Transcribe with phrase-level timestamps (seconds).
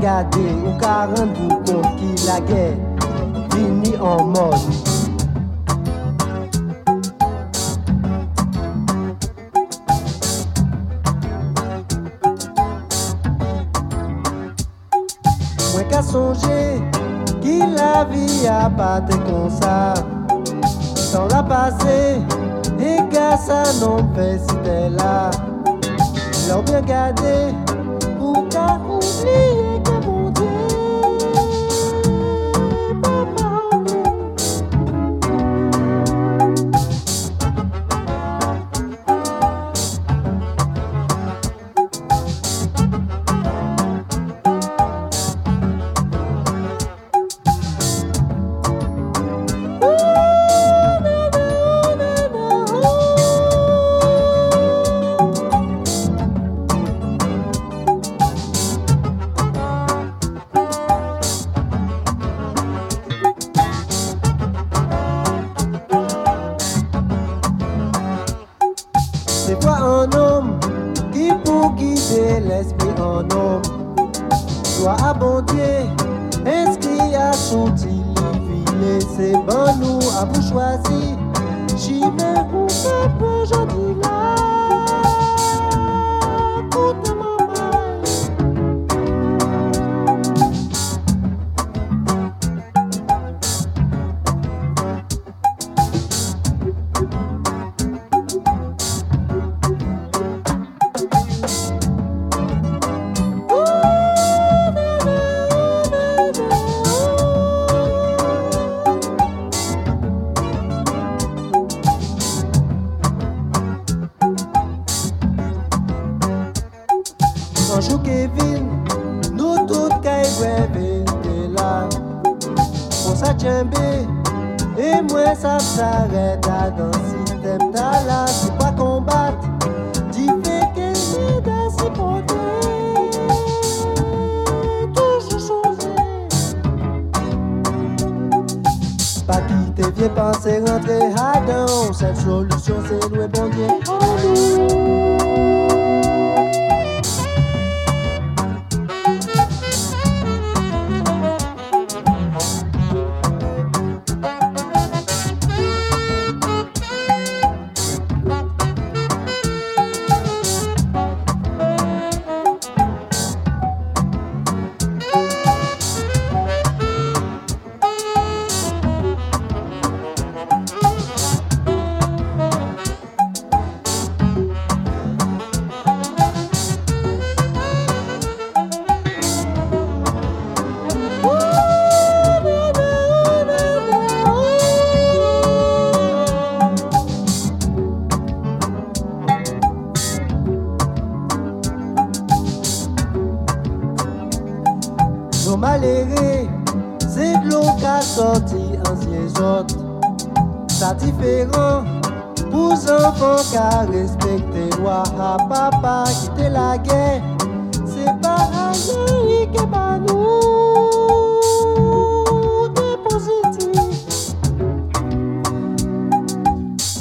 [0.00, 2.87] gade, ou ka rend pou kont ki la gen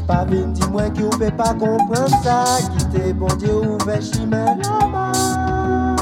[0.07, 2.37] Pa vin di mwen ki ou pe pa kompren sa
[2.71, 5.96] Ki te bondye ou ve chimè la man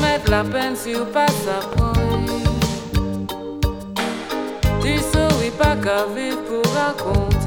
[0.00, 1.98] mettre la peinture pas sa pointe.
[4.80, 7.37] Tu souris pas qu'à vivre pour raconter.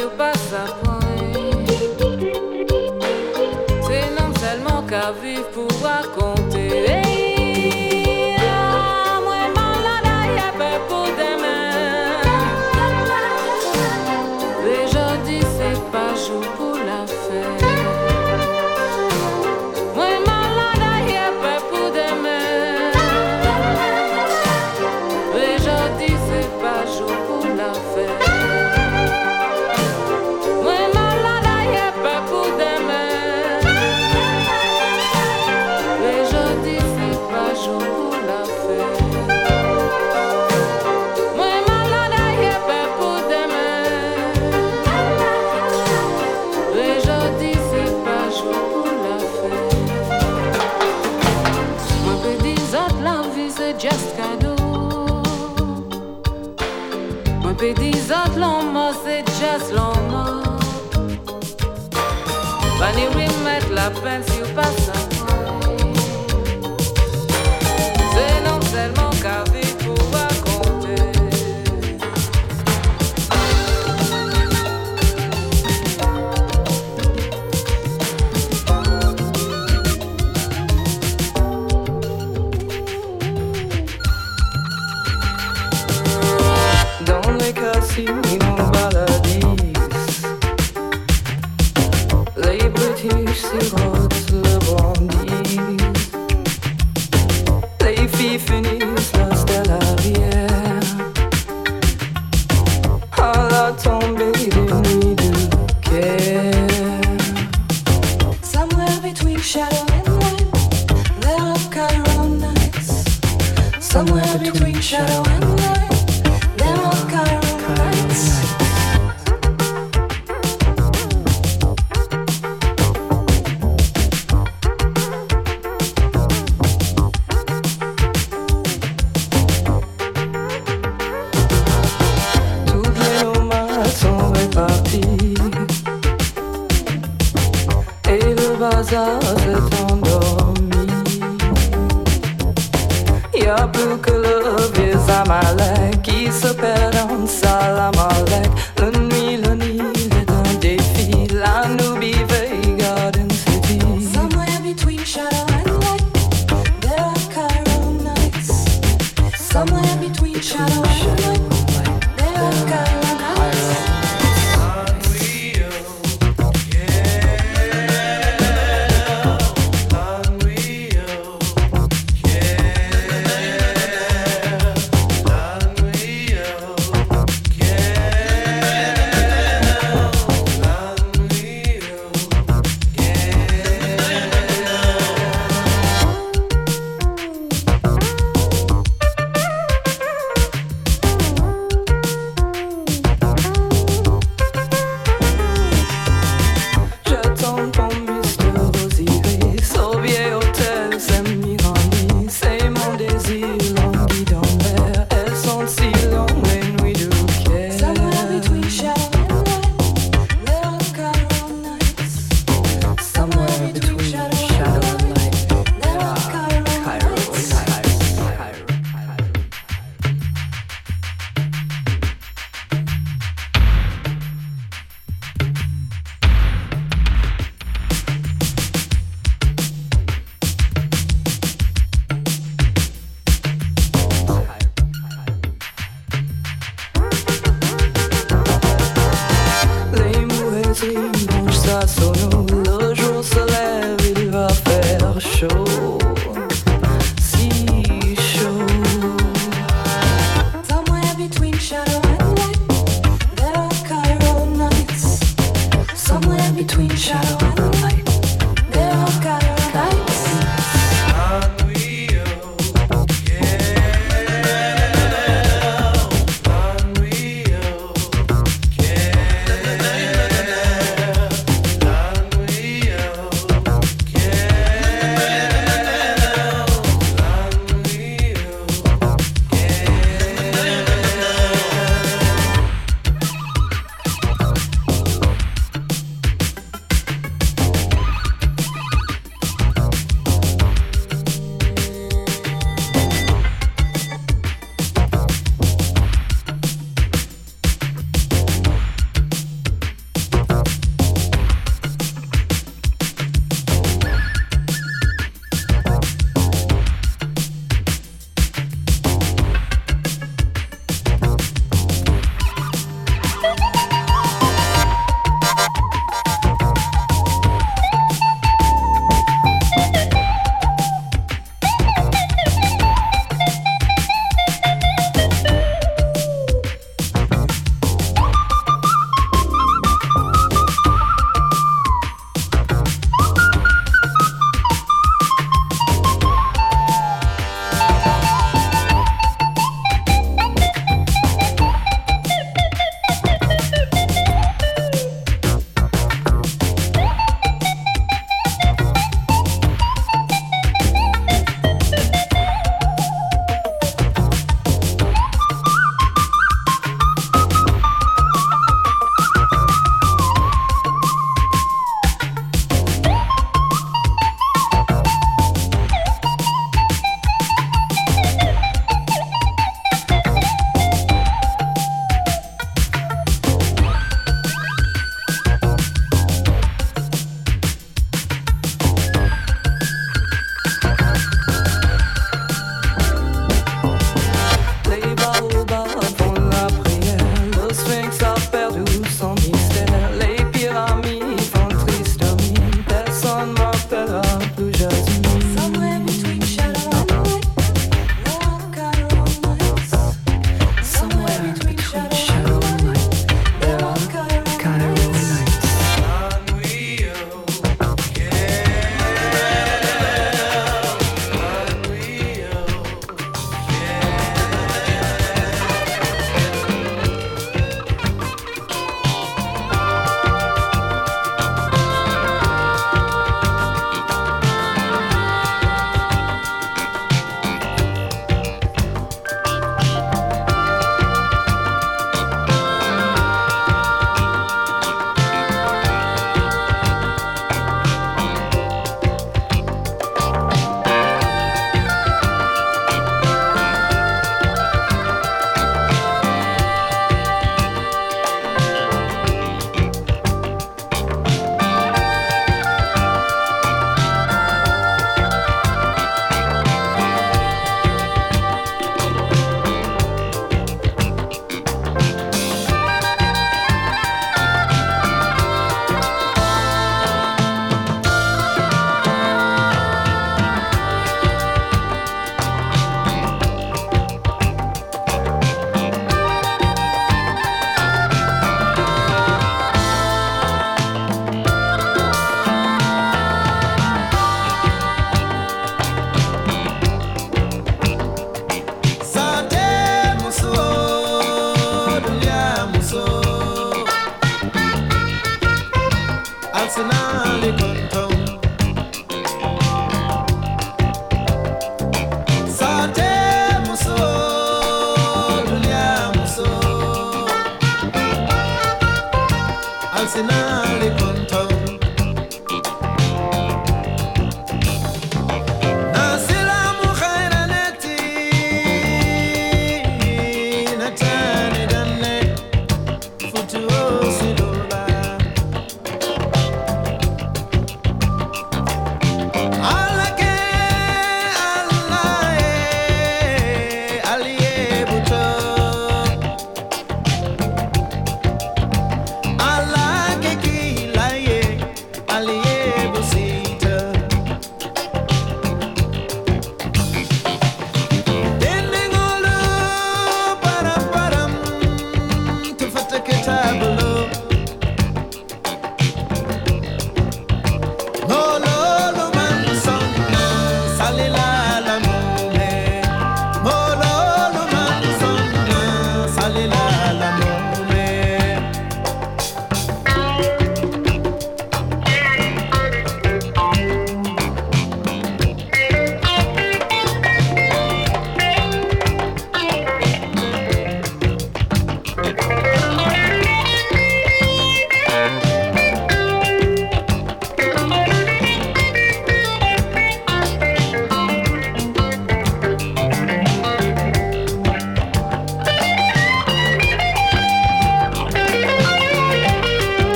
[0.00, 0.29] you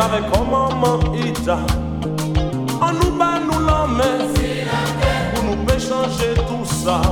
[0.00, 4.28] savait comment m'en On nous bat, nous l'emmène.
[5.34, 7.02] Pour nous peut changer tout ça.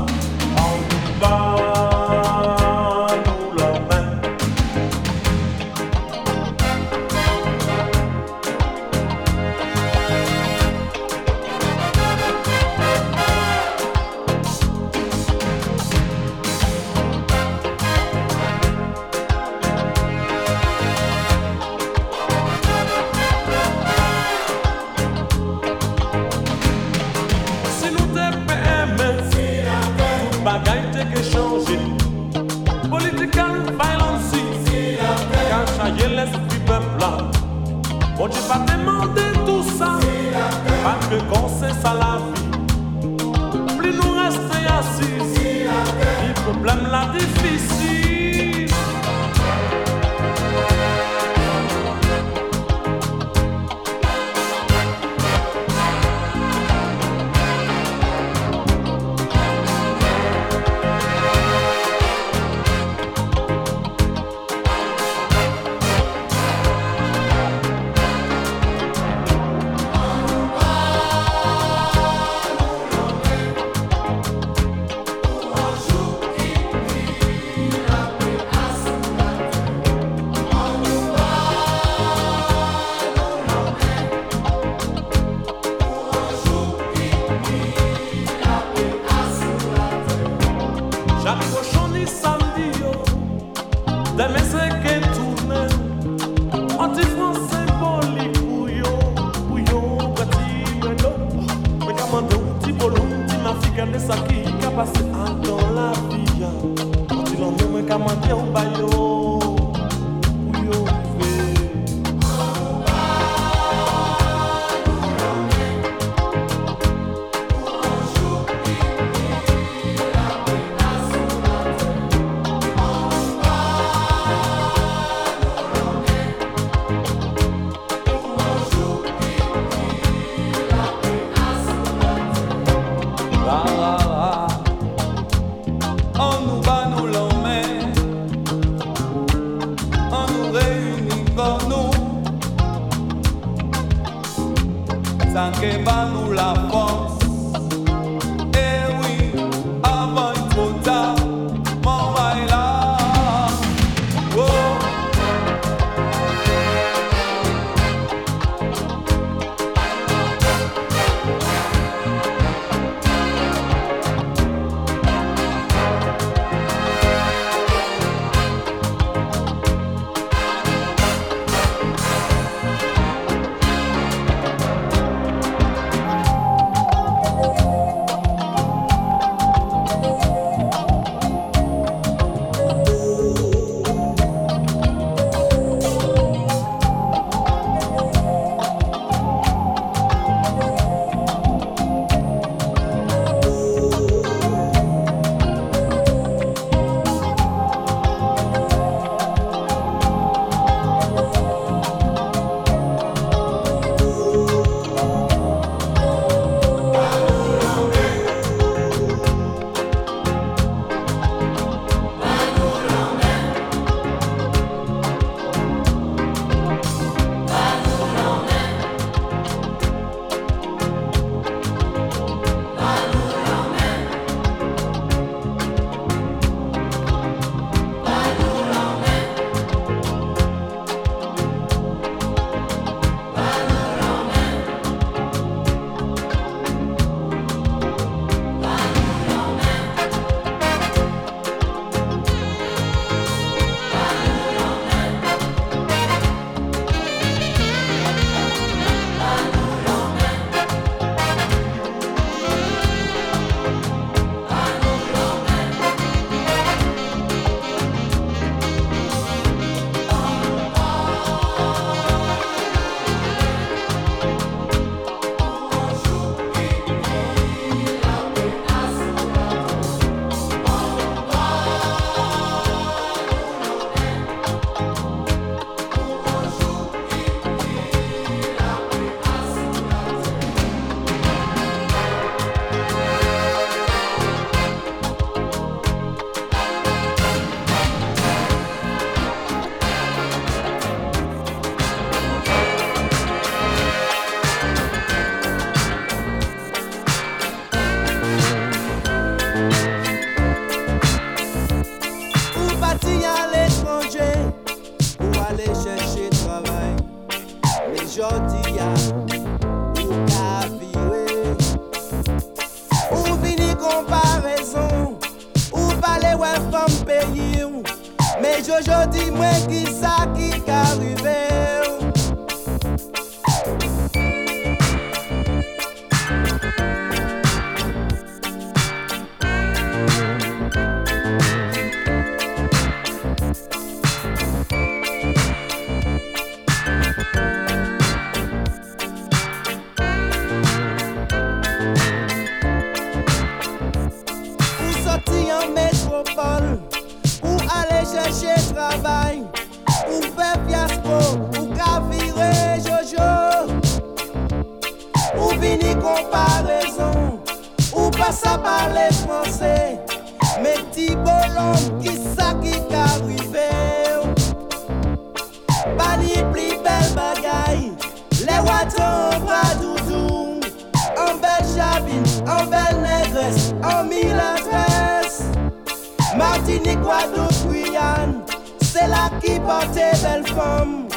[376.38, 378.42] Martinique, Guadeloupe, Guyane,
[378.80, 381.08] c'est là qui porte belle femme.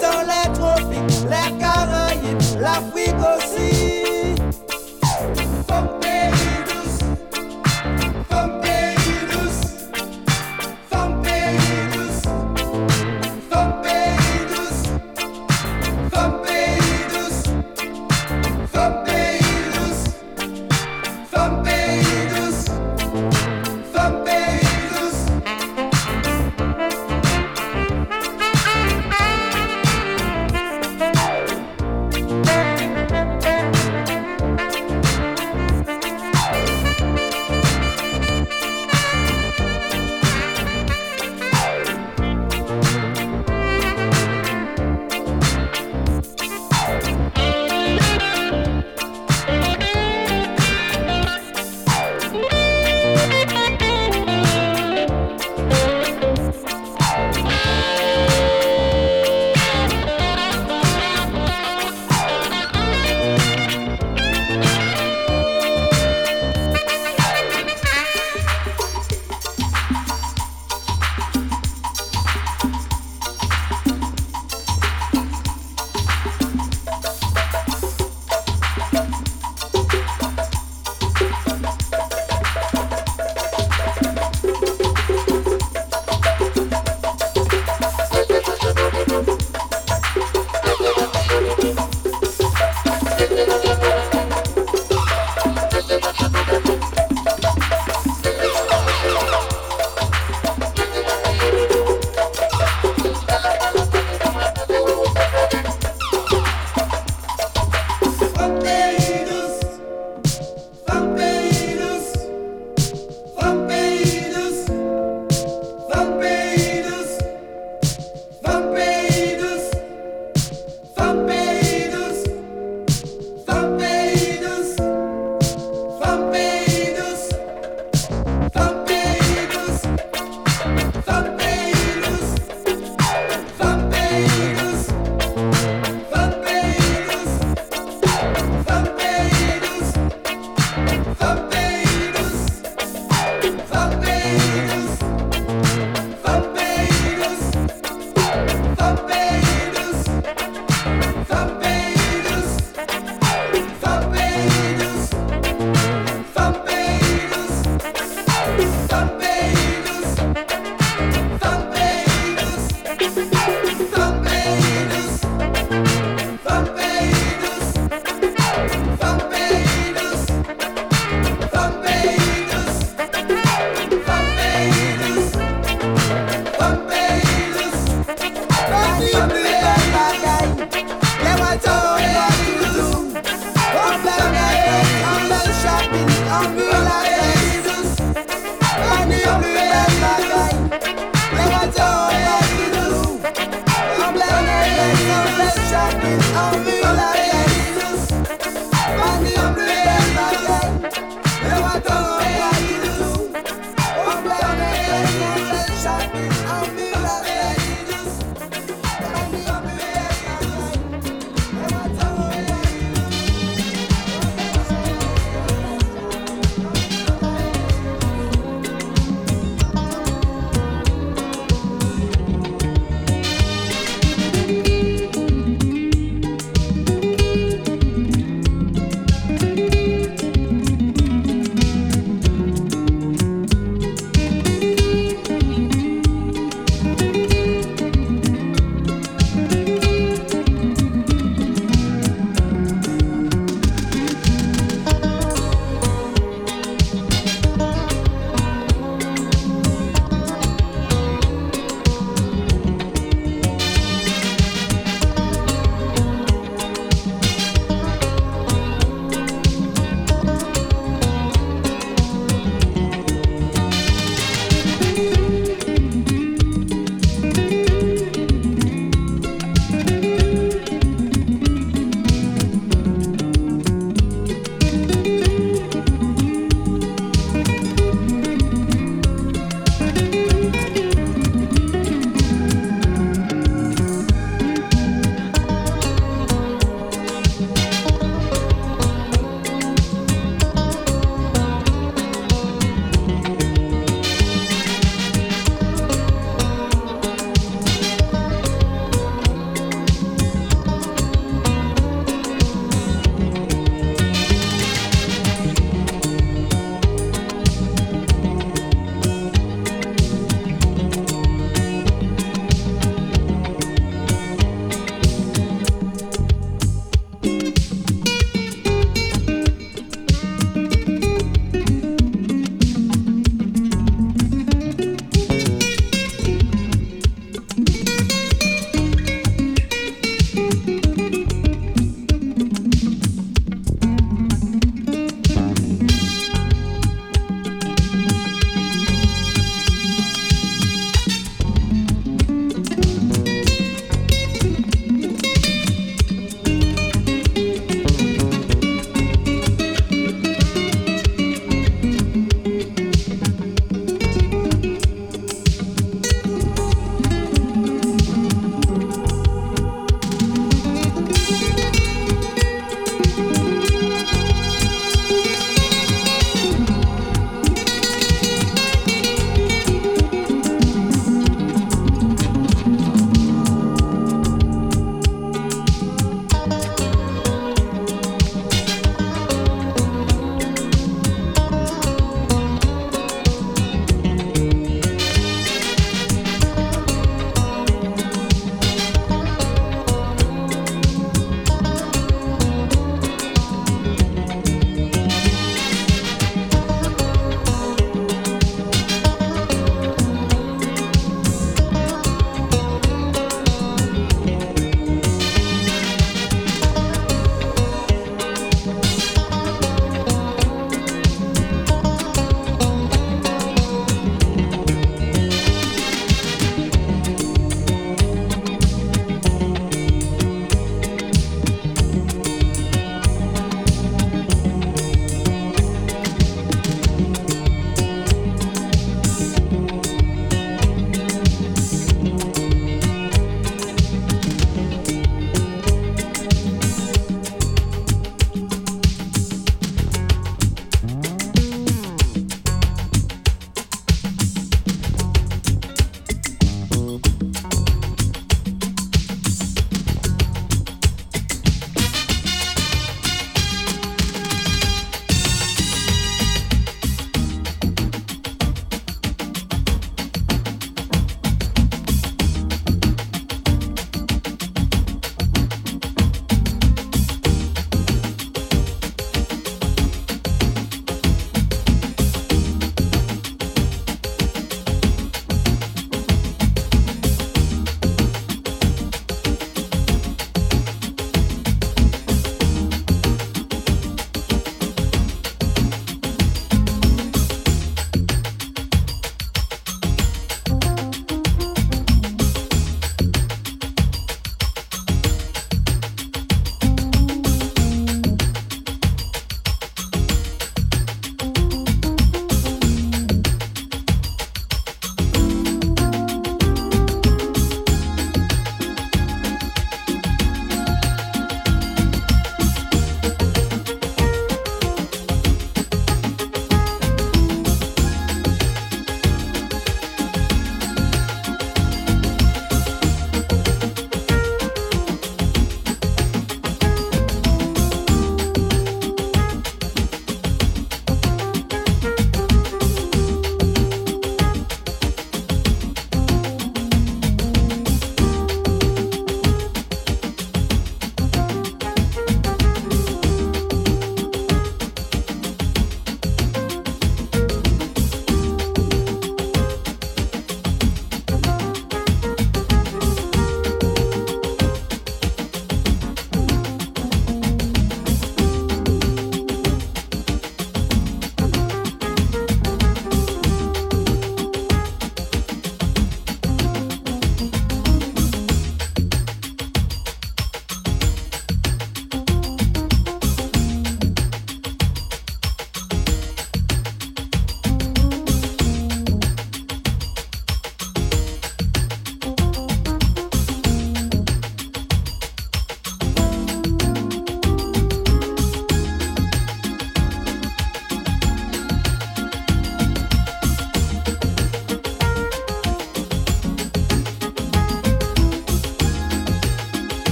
[0.00, 3.81] Dans les tropiques, les Caraïbes, l'Afrique aussi.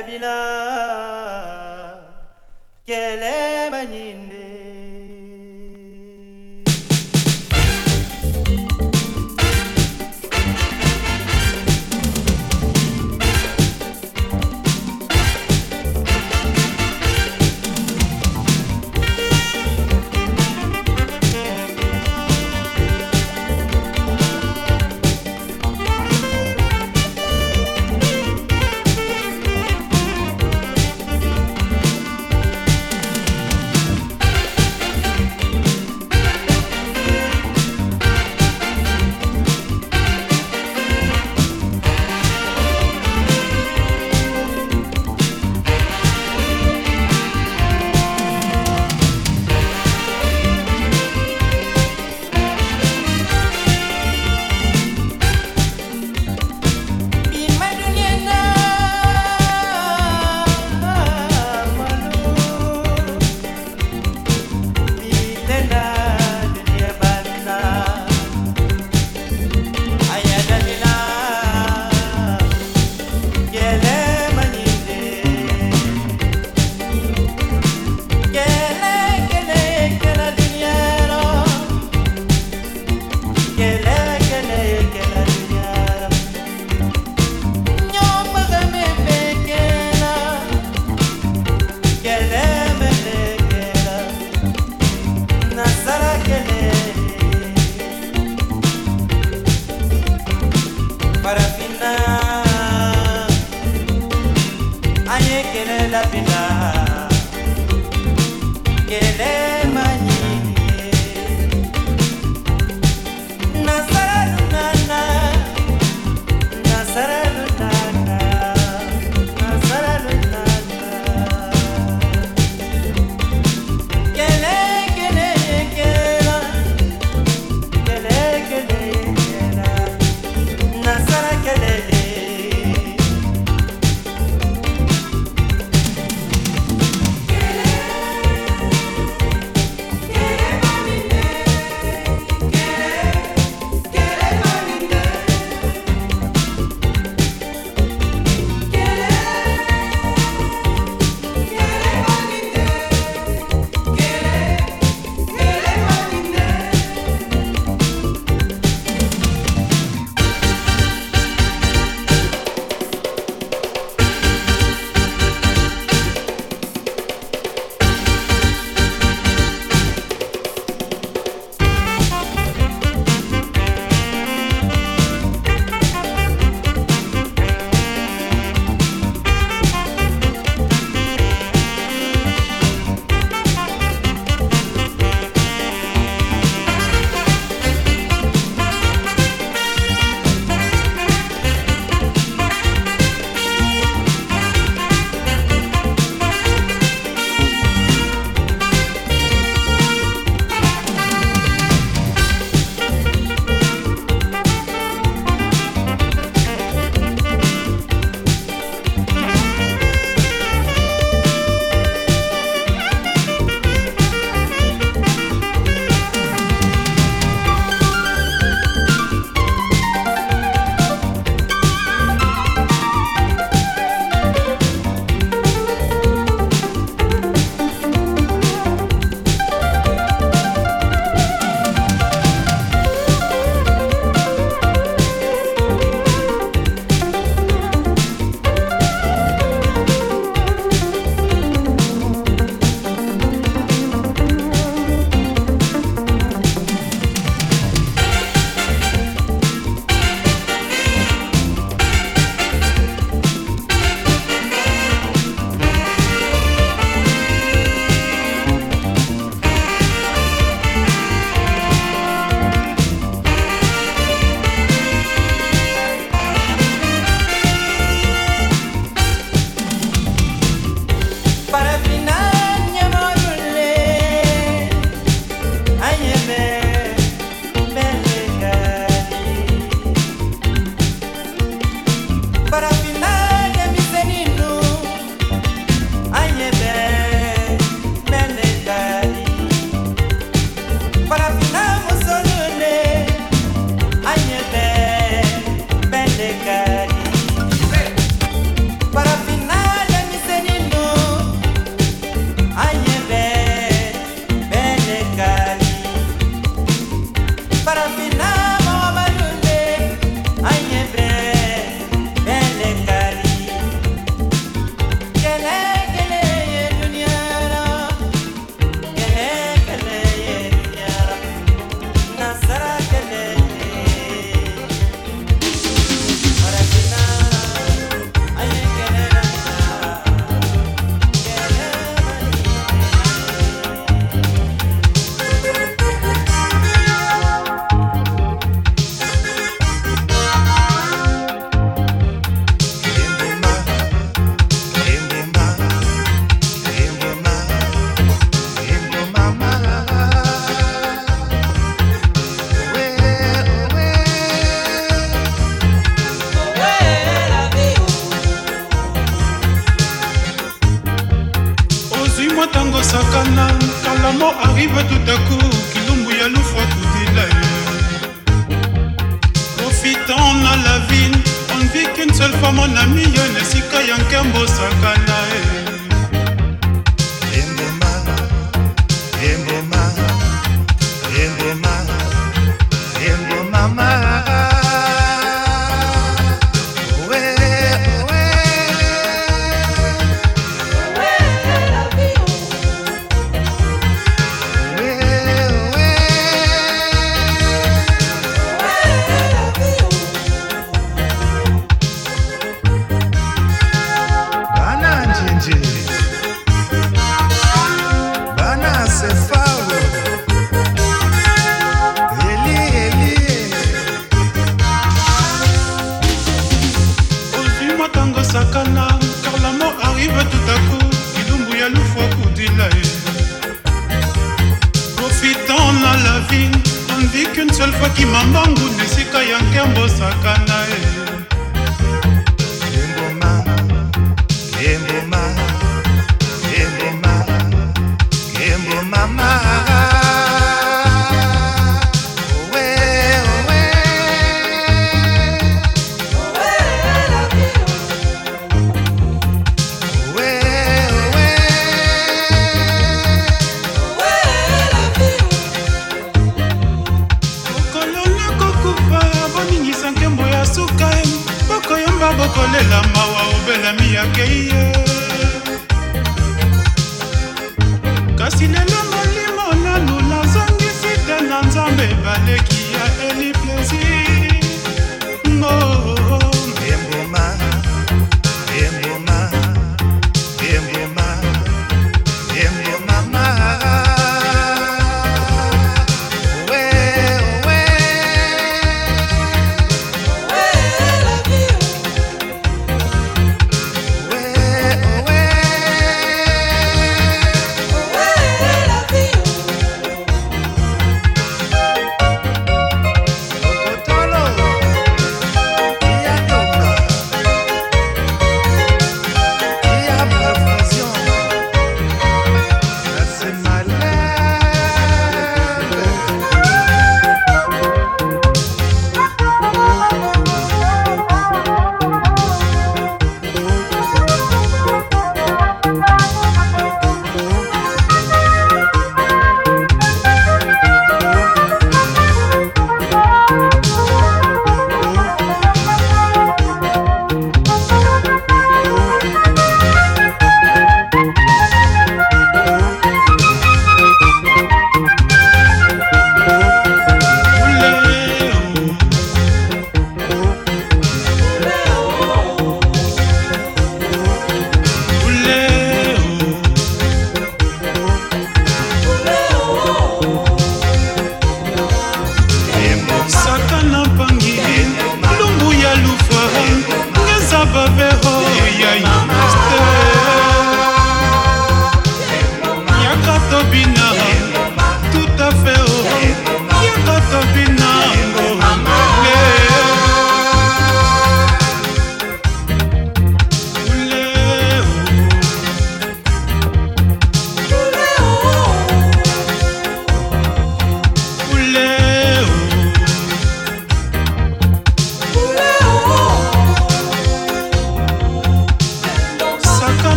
[0.00, 0.61] بلاد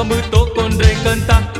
[0.00, 1.59] có mưa tố con rê cơn tăng.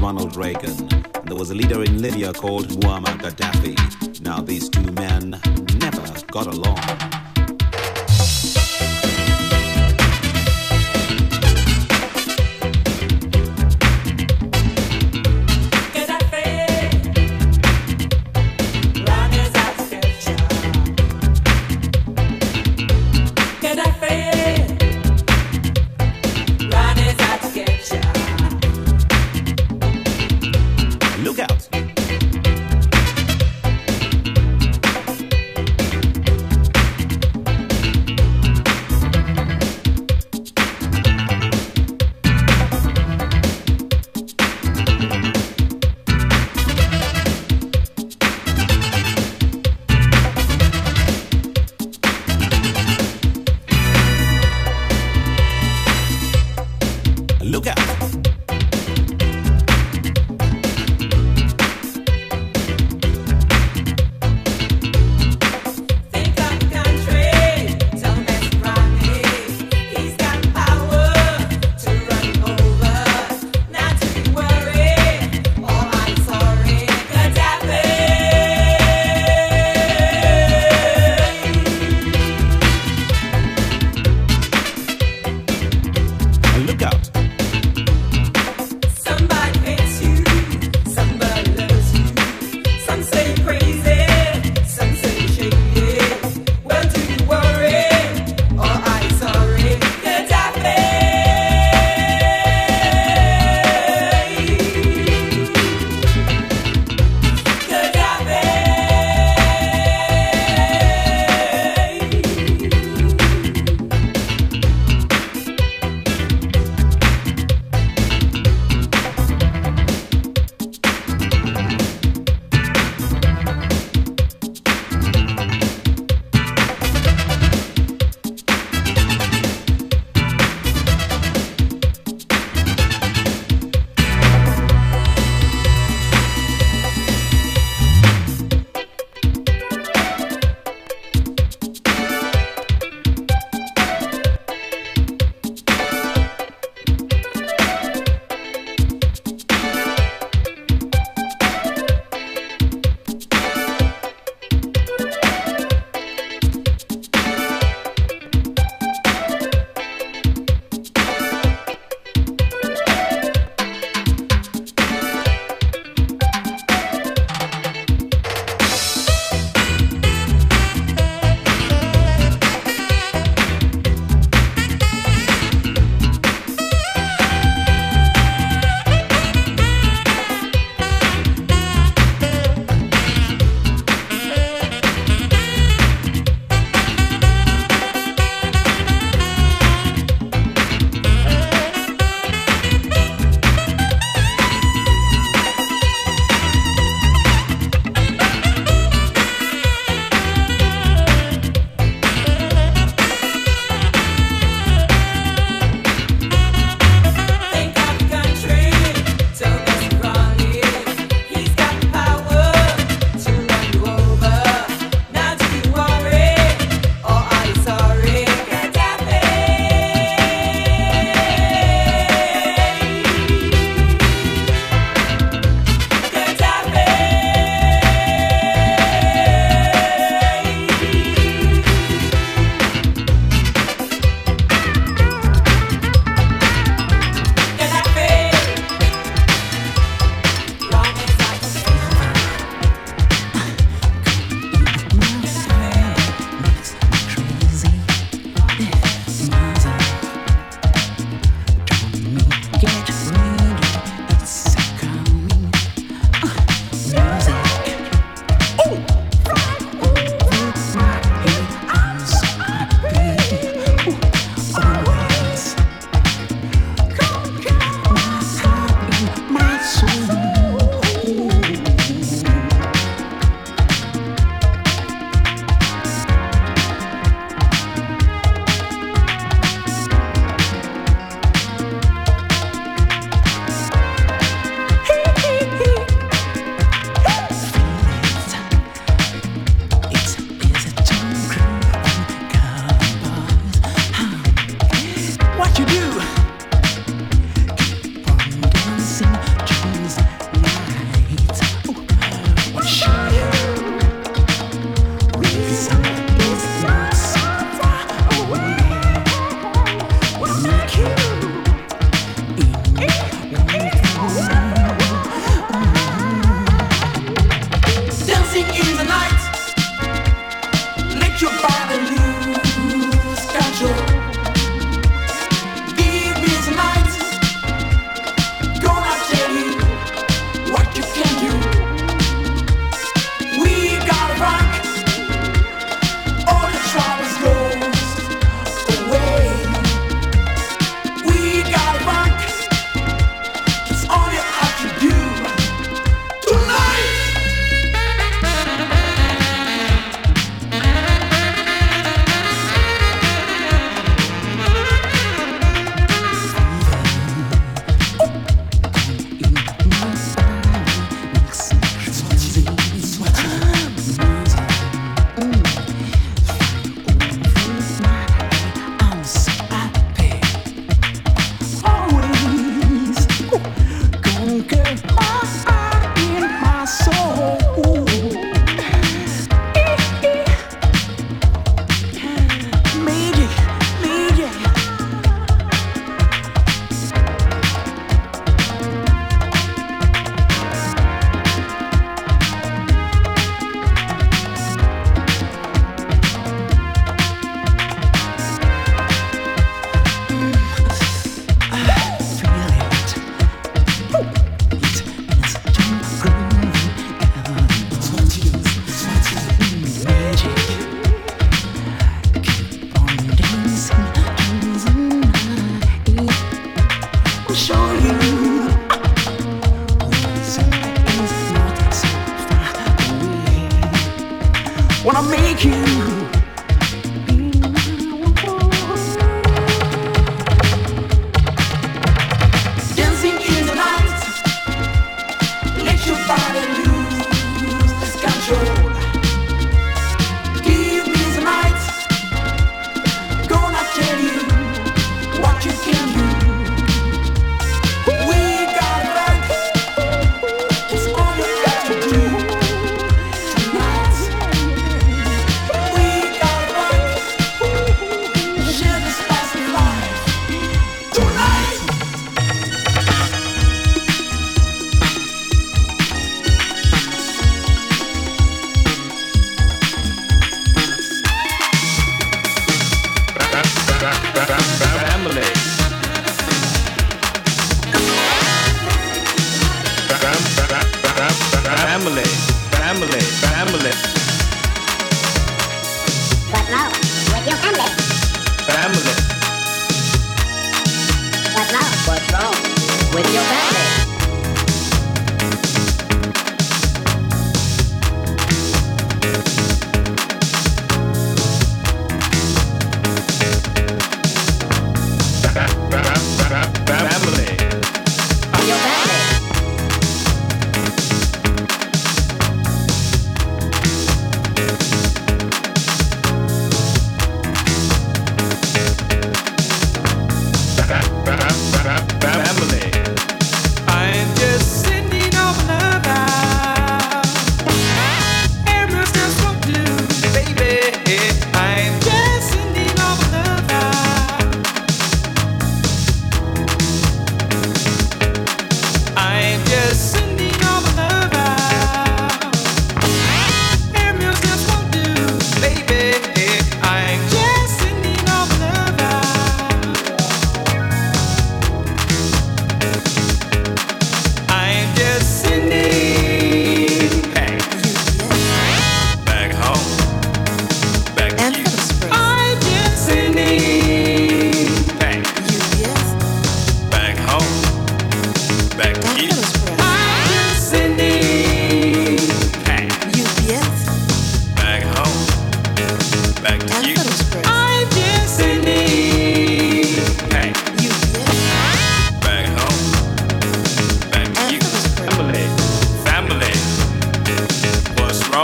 [0.00, 0.70] Ronald Reagan.
[1.14, 4.20] And there was a leader in Libya called Muammar Gaddafi.
[4.22, 5.40] Now, these two men
[5.78, 7.17] never got along.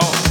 [0.00, 0.23] bro.